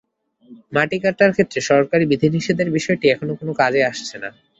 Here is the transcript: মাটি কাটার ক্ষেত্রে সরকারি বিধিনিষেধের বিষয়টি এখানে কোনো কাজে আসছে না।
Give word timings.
মাটি 0.73 0.97
কাটার 1.03 1.31
ক্ষেত্রে 1.35 1.59
সরকারি 1.69 2.03
বিধিনিষেধের 2.11 2.69
বিষয়টি 2.77 3.05
এখানে 3.09 3.31
কোনো 3.39 3.51
কাজে 3.61 3.81
আসছে 3.91 4.15
না। 4.23 4.29